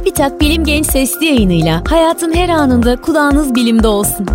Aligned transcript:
TÜBİTAK 0.00 0.40
Bilim 0.40 0.64
Genç 0.64 0.86
Sesli 0.86 1.26
yayınıyla 1.26 1.82
hayatın 1.88 2.32
her 2.32 2.48
anında 2.48 3.00
kulağınız 3.00 3.54
bilimde 3.54 3.88
olsun. 3.88 4.26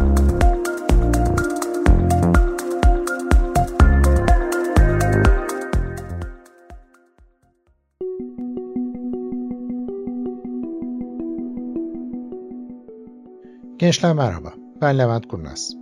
Gençler 13.78 14.14
merhaba, 14.14 14.54
ben 14.82 14.98
Levent 14.98 15.28
Kurnaz. 15.28 15.76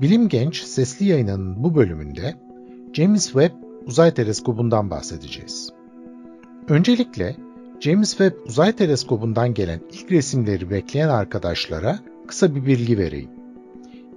Bilim 0.00 0.28
Genç 0.28 0.62
sesli 0.62 1.06
yayınının 1.06 1.64
bu 1.64 1.74
bölümünde 1.74 2.34
James 2.92 3.24
Webb 3.24 3.54
Uzay 3.86 4.14
Teleskobu'ndan 4.14 4.90
bahsedeceğiz. 4.90 5.72
Öncelikle 6.68 7.36
James 7.80 8.10
Webb 8.10 8.46
Uzay 8.46 8.72
Teleskobu'ndan 8.76 9.54
gelen 9.54 9.80
ilk 9.92 10.12
resimleri 10.12 10.70
bekleyen 10.70 11.08
arkadaşlara 11.08 11.98
kısa 12.26 12.54
bir 12.54 12.66
bilgi 12.66 12.98
vereyim. 12.98 13.30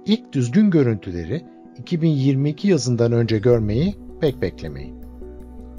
İlk 0.06 0.32
düzgün 0.32 0.70
görüntüleri 0.70 1.44
2022 1.78 2.68
yazından 2.68 3.12
önce 3.12 3.38
görmeyi 3.38 3.94
pek 4.20 4.42
beklemeyin. 4.42 4.94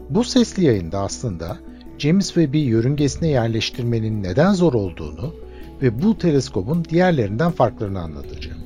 Bu 0.09 0.23
sesli 0.23 0.65
yayında 0.65 0.99
aslında 0.99 1.57
James 1.97 2.27
Webb'i 2.27 2.57
yörüngesine 2.57 3.27
yerleştirmenin 3.27 4.23
neden 4.23 4.53
zor 4.53 4.73
olduğunu 4.73 5.33
ve 5.81 6.01
bu 6.01 6.17
teleskobun 6.17 6.85
diğerlerinden 6.85 7.51
farklarını 7.51 7.99
anlatacağım. 7.99 8.61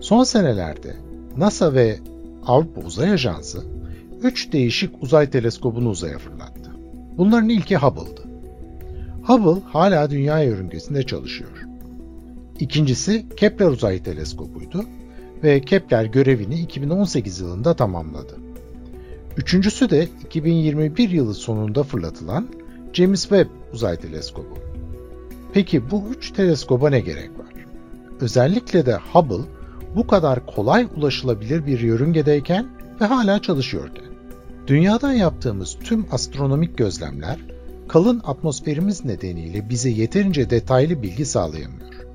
Son 0.00 0.24
senelerde 0.24 0.96
NASA 1.36 1.74
ve 1.74 1.98
Avrupa 2.46 2.80
Uzay 2.80 3.10
Ajansı 3.10 3.62
3 4.22 4.52
değişik 4.52 5.02
uzay 5.02 5.30
teleskobunu 5.30 5.88
uzaya 5.88 6.18
fırlattı. 6.18 6.59
Bunların 7.20 7.48
ilki 7.48 7.76
Hubble'dı. 7.76 8.22
Hubble 9.22 9.60
hala 9.64 10.10
dünya 10.10 10.42
yörüngesinde 10.42 11.02
çalışıyor. 11.02 11.50
İkincisi 12.60 13.26
Kepler 13.36 13.66
Uzay 13.66 14.02
Teleskobu'ydu 14.02 14.84
ve 15.42 15.60
Kepler 15.60 16.04
görevini 16.04 16.60
2018 16.60 17.40
yılında 17.40 17.76
tamamladı. 17.76 18.36
Üçüncüsü 19.36 19.90
de 19.90 20.08
2021 20.24 21.10
yılı 21.10 21.34
sonunda 21.34 21.82
fırlatılan 21.82 22.48
James 22.92 23.20
Webb 23.20 23.48
Uzay 23.72 23.96
Teleskobu. 23.96 24.58
Peki 25.52 25.90
bu 25.90 26.04
üç 26.16 26.30
teleskoba 26.30 26.90
ne 26.90 27.00
gerek 27.00 27.30
var? 27.38 27.54
Özellikle 28.20 28.86
de 28.86 28.96
Hubble 29.12 29.44
bu 29.96 30.06
kadar 30.06 30.46
kolay 30.46 30.88
ulaşılabilir 30.96 31.66
bir 31.66 31.80
yörüngedeyken 31.80 32.66
ve 33.00 33.04
hala 33.04 33.42
çalışıyorken. 33.42 34.09
Dünyadan 34.70 35.12
yaptığımız 35.12 35.76
tüm 35.84 36.06
astronomik 36.12 36.78
gözlemler 36.78 37.38
kalın 37.88 38.20
atmosferimiz 38.24 39.04
nedeniyle 39.04 39.68
bize 39.68 39.90
yeterince 39.90 40.50
detaylı 40.50 41.02
bilgi 41.02 41.26
sağlayamıyor. 41.26 42.06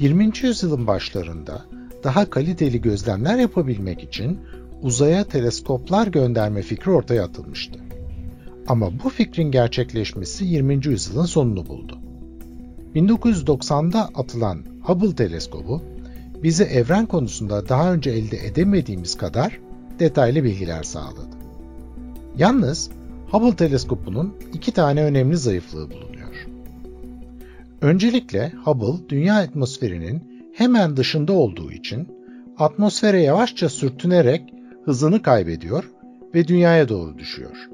20. 0.00 0.32
yüzyılın 0.42 0.86
başlarında 0.86 1.64
daha 2.04 2.30
kaliteli 2.30 2.80
gözlemler 2.80 3.38
yapabilmek 3.38 4.02
için 4.02 4.38
uzaya 4.82 5.24
teleskoplar 5.24 6.06
gönderme 6.06 6.62
fikri 6.62 6.90
ortaya 6.90 7.24
atılmıştı. 7.24 7.80
Ama 8.66 8.90
bu 9.04 9.08
fikrin 9.08 9.50
gerçekleşmesi 9.50 10.44
20. 10.44 10.86
yüzyılın 10.86 11.26
sonunu 11.26 11.66
buldu. 11.68 11.98
1990'da 12.94 14.08
atılan 14.14 14.64
Hubble 14.82 15.14
teleskobu 15.14 15.82
bize 16.42 16.64
evren 16.64 17.06
konusunda 17.06 17.68
daha 17.68 17.92
önce 17.92 18.10
elde 18.10 18.46
edemediğimiz 18.46 19.16
kadar 19.16 19.60
detaylı 19.98 20.44
bilgiler 20.44 20.82
sağladı. 20.82 21.39
Yalnız 22.40 22.90
Hubble 23.30 23.56
teleskopunun 23.56 24.34
iki 24.52 24.72
tane 24.72 25.04
önemli 25.04 25.36
zayıflığı 25.36 25.90
bulunuyor. 25.90 26.46
Öncelikle 27.80 28.52
Hubble 28.64 29.08
dünya 29.08 29.34
atmosferinin 29.34 30.42
hemen 30.54 30.96
dışında 30.96 31.32
olduğu 31.32 31.72
için 31.72 32.08
atmosfere 32.58 33.22
yavaşça 33.22 33.68
sürtünerek 33.68 34.54
hızını 34.84 35.22
kaybediyor 35.22 35.90
ve 36.34 36.48
dünyaya 36.48 36.88
doğru 36.88 37.18
düşüyor. 37.18 37.68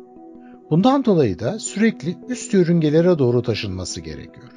Bundan 0.70 1.04
dolayı 1.04 1.38
da 1.38 1.58
sürekli 1.58 2.16
üst 2.28 2.54
yörüngelere 2.54 3.18
doğru 3.18 3.42
taşınması 3.42 4.00
gerekiyor. 4.00 4.52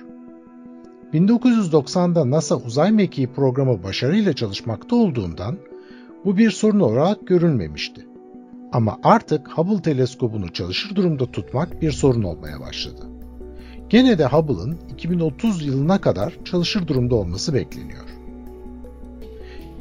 1990'da 1.14 2.30
NASA 2.30 2.56
uzay 2.56 2.92
mekiği 2.92 3.28
programı 3.28 3.84
başarıyla 3.84 4.34
çalışmakta 4.34 4.96
olduğundan 4.96 5.58
bu 6.26 6.38
bir 6.38 6.52
sorun 6.52 6.80
olarak 6.80 7.28
görülmemişti. 7.28 8.09
Ama 8.72 9.00
artık 9.04 9.48
Hubble 9.58 9.82
teleskobunu 9.82 10.54
çalışır 10.54 10.96
durumda 10.96 11.32
tutmak 11.32 11.82
bir 11.82 11.92
sorun 11.92 12.24
olmaya 12.24 12.60
başladı. 12.60 13.02
Gene 13.90 14.18
de 14.18 14.26
Hubble'ın 14.26 14.78
2030 14.94 15.66
yılına 15.66 16.02
kadar 16.02 16.34
çalışır 16.46 16.88
durumda 16.88 17.16
olması 17.16 17.54
bekleniyor. 17.54 18.06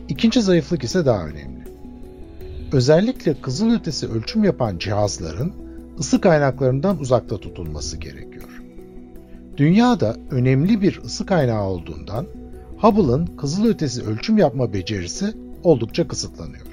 İkinci 0.08 0.42
zayıflık 0.42 0.84
ise 0.84 1.06
daha 1.06 1.26
önemli. 1.26 1.64
Özellikle 2.72 3.40
kızılötesi 3.40 4.08
ölçüm 4.08 4.44
yapan 4.44 4.78
cihazların 4.78 5.52
ısı 5.98 6.20
kaynaklarından 6.20 6.98
uzakta 6.98 7.36
tutulması 7.38 7.96
gerekiyor. 7.96 8.62
Dünyada 9.56 10.16
önemli 10.30 10.82
bir 10.82 11.00
ısı 11.04 11.26
kaynağı 11.26 11.64
olduğundan 11.64 12.26
Hubble'ın 12.80 13.26
kızılötesi 13.26 14.02
ölçüm 14.02 14.38
yapma 14.38 14.72
becerisi 14.72 15.34
oldukça 15.62 16.08
kısıtlanıyor. 16.08 16.67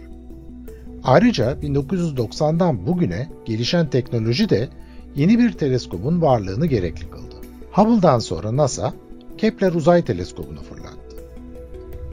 Ayrıca 1.05 1.51
1990'dan 1.51 2.87
bugüne 2.87 3.29
gelişen 3.45 3.89
teknoloji 3.89 4.49
de 4.49 4.69
yeni 5.15 5.39
bir 5.39 5.51
teleskobun 5.51 6.21
varlığını 6.21 6.65
gerekli 6.65 7.09
kıldı. 7.09 7.35
Hubble'dan 7.71 8.19
sonra 8.19 8.57
NASA, 8.57 8.93
Kepler 9.37 9.73
Uzay 9.73 10.05
Teleskobu'nu 10.05 10.61
fırlattı. 10.61 11.15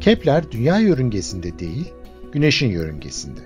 Kepler 0.01 0.51
dünya 0.51 0.79
yörüngesinde 0.79 1.59
değil, 1.59 1.93
Güneş'in 2.33 2.69
yörüngesinde. 2.69 3.41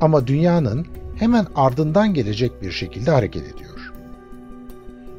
Ama 0.00 0.26
dünyanın 0.26 0.86
hemen 1.16 1.46
ardından 1.54 2.14
gelecek 2.14 2.62
bir 2.62 2.70
şekilde 2.70 3.10
hareket 3.10 3.42
ediyor. 3.42 3.92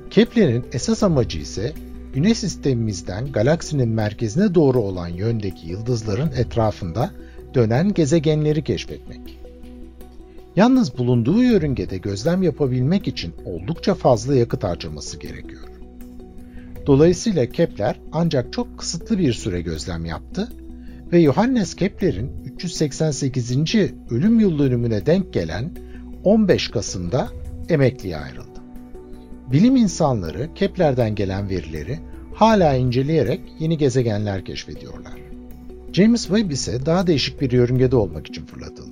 Kepler'in 0.10 0.66
esas 0.72 1.04
amacı 1.04 1.40
ise 1.40 1.74
Güneş 2.14 2.38
sistemimizden 2.38 3.32
galaksinin 3.32 3.90
merkezine 3.90 4.56
doğru 4.56 4.80
olan 4.80 5.08
yöndeki 5.08 5.68
yıldızların 5.68 6.32
etrafında 6.32 7.12
dönen 7.54 7.94
gezegenleri 7.94 8.64
keşfetmek. 8.64 9.43
Yalnız 10.56 10.98
bulunduğu 10.98 11.44
yörüngede 11.44 11.98
gözlem 11.98 12.44
yapabilmek 12.44 13.08
için 13.08 13.34
oldukça 13.46 13.96
fazla 13.96 14.36
yakıt 14.36 14.64
harcaması 14.64 15.20
gerekiyor. 15.20 15.68
Dolayısıyla 16.88 17.46
Kepler 17.46 18.00
ancak 18.12 18.54
çok 18.54 18.78
kısıtlı 18.80 19.18
bir 19.18 19.34
süre 19.34 19.62
gözlem 19.62 20.06
yaptı 20.06 20.50
ve 21.12 21.24
Johannes 21.24 21.76
Kepler'in 21.76 22.32
388. 22.46 23.52
ölüm 24.10 24.40
yıl 24.40 24.60
dönümüne 24.60 25.06
denk 25.06 25.34
gelen 25.34 25.72
15 26.24 26.68
Kasım'da 26.68 27.28
emekliye 27.70 28.18
ayrıldı. 28.18 28.60
Bilim 29.52 29.76
insanları 29.76 30.50
Kepler'den 30.56 31.16
gelen 31.16 31.50
verileri 31.50 32.00
hala 32.34 32.76
inceleyerek 32.76 33.42
yeni 33.60 33.78
gezegenler 33.78 34.46
keşfediyorlar. 34.46 35.14
James 35.94 36.28
Webb 36.28 36.52
ise 36.52 36.86
daha 36.86 37.08
değişik 37.08 37.42
bir 37.42 37.52
yörüngede 37.52 37.96
olmak 37.96 38.28
için 38.28 38.46
fırlatıldı. 38.46 38.83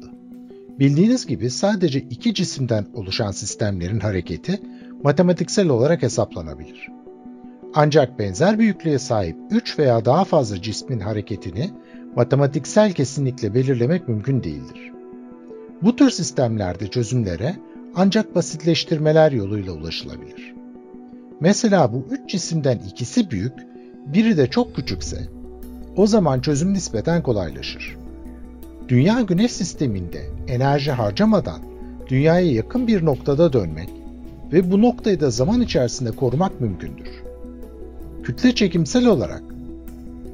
Bildiğiniz 0.82 1.26
gibi 1.26 1.50
sadece 1.50 2.00
iki 2.00 2.34
cisimden 2.34 2.86
oluşan 2.94 3.32
sistemlerin 3.32 4.00
hareketi 4.00 4.60
matematiksel 5.04 5.70
olarak 5.70 6.04
hesaplanabilir. 6.04 6.90
Ancak 7.74 8.20
benzer 8.20 8.60
büyüklüğe 8.60 9.00
sahip 9.00 9.38
3 9.52 9.80
veya 9.80 10.06
daha 10.06 10.24
fazla 10.24 10.62
cismin 10.62 11.00
hareketini 11.00 11.70
matematiksel 12.16 12.94
kesinlikle 12.94 13.54
belirlemek 13.54 14.08
mümkün 14.08 14.44
değildir. 14.44 14.92
Bu 15.82 15.96
tür 15.96 16.10
sistemlerde 16.10 16.88
çözümlere 16.88 17.56
ancak 17.96 18.36
basitleştirmeler 18.36 19.32
yoluyla 19.32 19.74
ulaşılabilir. 19.74 20.54
Mesela 21.40 21.94
bu 21.94 22.06
üç 22.12 22.30
cisimden 22.30 22.80
ikisi 22.90 23.32
büyük, 23.32 23.54
biri 24.06 24.38
de 24.38 24.48
çok 24.48 24.76
küçükse, 24.76 25.28
o 25.96 26.08
zaman 26.08 26.42
çözüm 26.42 26.74
nispeten 26.74 27.24
kolaylaşır. 27.24 28.01
Dünya 28.92 29.22
Güneş 29.22 29.52
sisteminde 29.52 30.22
enerji 30.48 30.92
harcamadan 30.92 31.60
dünyaya 32.08 32.52
yakın 32.52 32.88
bir 32.88 33.06
noktada 33.06 33.54
dönmek 33.54 33.90
ve 34.54 34.72
bu 34.72 34.82
noktayı 34.82 35.20
da 35.20 35.30
zaman 35.30 35.62
içerisinde 35.62 36.12
korumak 36.12 36.62
mümkündür. 36.62 37.10
Kütle 38.24 38.56
çekimsel 38.56 39.06
olarak 39.06 39.44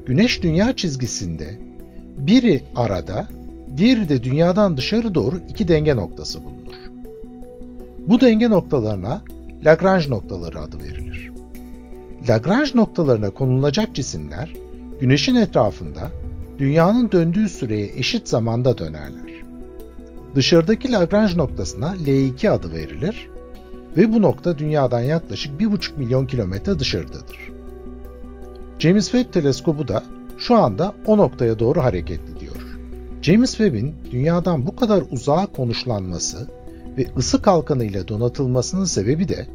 Güneş 0.06 0.42
dünya 0.42 0.76
çizgisinde 0.76 1.58
biri 2.18 2.62
arada, 2.76 3.28
diğeri 3.76 4.08
de 4.08 4.24
dünyadan 4.24 4.76
dışarı 4.76 5.14
doğru 5.14 5.40
iki 5.48 5.68
denge 5.68 5.96
noktası 5.96 6.44
bulunur. 6.44 6.76
Bu 8.06 8.20
denge 8.20 8.50
noktalarına 8.50 9.22
Lagrange 9.64 10.10
noktaları 10.10 10.60
adı 10.60 10.78
verilir. 10.78 11.32
Lagrange 12.28 12.70
noktalarına 12.74 13.30
konulacak 13.30 13.94
cisimler 13.94 14.54
Güneş'in 15.00 15.34
etrafında 15.34 16.10
dünyanın 16.58 17.12
döndüğü 17.12 17.48
süreye 17.48 17.90
eşit 17.96 18.28
zamanda 18.28 18.78
dönerler. 18.78 19.42
Dışarıdaki 20.34 20.92
Lagrange 20.92 21.36
noktasına 21.36 21.94
L2 22.06 22.50
adı 22.50 22.72
verilir 22.72 23.28
ve 23.96 24.12
bu 24.12 24.22
nokta 24.22 24.58
dünyadan 24.58 25.00
yaklaşık 25.00 25.60
1,5 25.60 25.98
milyon 25.98 26.26
kilometre 26.26 26.78
dışarıdadır. 26.78 27.52
James 28.78 29.10
Webb 29.10 29.32
teleskobu 29.32 29.88
da 29.88 30.04
şu 30.38 30.56
anda 30.56 30.94
o 31.06 31.18
noktaya 31.18 31.58
doğru 31.58 31.82
hareket 31.82 32.20
ediyor. 32.36 32.78
James 33.22 33.50
Webb'in 33.50 33.94
dünyadan 34.10 34.66
bu 34.66 34.76
kadar 34.76 35.02
uzağa 35.10 35.46
konuşlanması 35.46 36.48
ve 36.98 37.06
ısı 37.16 37.42
kalkanıyla 37.42 38.08
donatılmasının 38.08 38.84
sebebi 38.84 39.28
de 39.28 39.46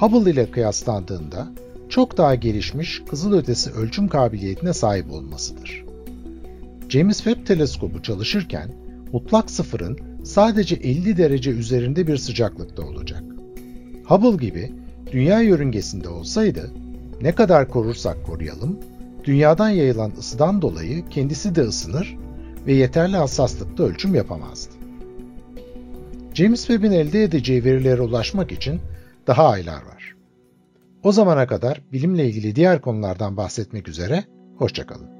Hubble 0.00 0.30
ile 0.30 0.50
kıyaslandığında 0.50 1.48
çok 1.88 2.16
daha 2.16 2.34
gelişmiş 2.34 3.02
kızılötesi 3.10 3.70
ölçüm 3.70 4.08
kabiliyetine 4.08 4.72
sahip 4.72 5.12
olmasıdır. 5.12 5.89
James 6.90 7.16
Webb 7.16 7.46
teleskobu 7.46 8.02
çalışırken 8.02 8.70
mutlak 9.12 9.50
sıfırın 9.50 9.98
sadece 10.24 10.74
50 10.74 11.16
derece 11.16 11.50
üzerinde 11.50 12.06
bir 12.06 12.16
sıcaklıkta 12.16 12.82
olacak. 12.82 13.22
Hubble 14.04 14.46
gibi 14.46 14.72
dünya 15.12 15.40
yörüngesinde 15.40 16.08
olsaydı 16.08 16.70
ne 17.22 17.34
kadar 17.34 17.68
korursak 17.68 18.26
koruyalım, 18.26 18.78
dünyadan 19.24 19.68
yayılan 19.68 20.12
ısıdan 20.18 20.62
dolayı 20.62 21.08
kendisi 21.08 21.54
de 21.54 21.60
ısınır 21.60 22.16
ve 22.66 22.72
yeterli 22.72 23.16
hassaslıkta 23.16 23.82
ölçüm 23.82 24.14
yapamazdı. 24.14 24.72
James 26.34 26.66
Webb'in 26.66 26.92
elde 26.92 27.22
edeceği 27.22 27.64
verilere 27.64 28.02
ulaşmak 28.02 28.52
için 28.52 28.80
daha 29.26 29.48
aylar 29.48 29.82
var. 29.82 30.14
O 31.02 31.12
zamana 31.12 31.46
kadar 31.46 31.82
bilimle 31.92 32.26
ilgili 32.26 32.56
diğer 32.56 32.80
konulardan 32.80 33.36
bahsetmek 33.36 33.88
üzere, 33.88 34.24
hoşçakalın. 34.56 35.19